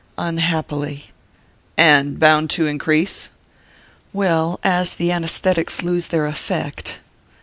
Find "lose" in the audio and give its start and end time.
5.83-6.07